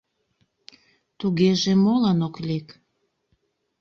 Тугеже 1.19 1.73
молан 1.83 2.19
ок 2.27 2.35
лек? 2.47 2.67